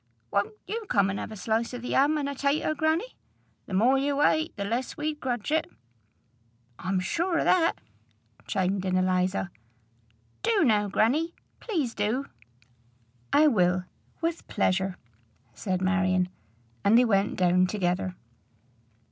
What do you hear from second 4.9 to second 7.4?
we'd grudge it." "I'm sure